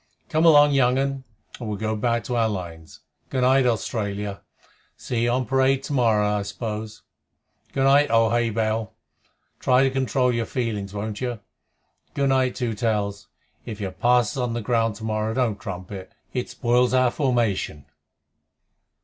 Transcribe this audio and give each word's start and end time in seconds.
Come 0.29 0.45
along, 0.45 0.71
young 0.71 0.97
un, 0.97 1.25
and 1.59 1.69
we'll 1.69 1.77
go 1.77 1.95
back 1.95 2.23
to 2.23 2.35
our 2.35 2.49
lines. 2.49 3.01
Good 3.29 3.41
night, 3.41 3.67
Australia! 3.67 4.41
See 4.97 5.21
you 5.25 5.29
on 5.29 5.45
parade 5.45 5.83
to 5.83 5.93
morrow, 5.93 6.27
I 6.27 6.41
suppose. 6.41 7.03
Good 7.71 7.83
night, 7.83 8.09
old 8.09 8.31
Hay 8.31 8.49
bale! 8.49 8.95
try 9.59 9.83
to 9.83 9.91
control 9.91 10.33
your 10.33 10.47
feelings, 10.47 10.91
won't 10.95 11.21
you? 11.21 11.39
Good 12.15 12.29
night, 12.29 12.55
Two 12.55 12.73
Tails! 12.73 13.27
If 13.63 13.79
you 13.79 13.91
pass 13.91 14.33
us 14.35 14.37
on 14.37 14.53
the 14.53 14.61
ground 14.63 14.95
tomorrow, 14.95 15.35
don't 15.35 15.59
trumpet. 15.59 16.11
It 16.33 16.49
spoils 16.49 16.95
our 16.95 17.11
formation." 17.11 17.85